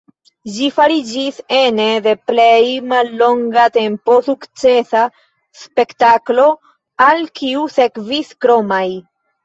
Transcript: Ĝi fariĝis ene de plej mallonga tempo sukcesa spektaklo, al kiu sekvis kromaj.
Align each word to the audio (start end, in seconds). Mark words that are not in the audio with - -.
Ĝi 0.53 0.69
fariĝis 0.77 1.37
ene 1.57 1.85
de 2.07 2.13
plej 2.31 2.63
mallonga 2.95 3.67
tempo 3.77 4.17
sukcesa 4.31 5.07
spektaklo, 5.67 6.51
al 7.11 7.27
kiu 7.43 7.73
sekvis 7.81 8.39
kromaj. 8.45 8.87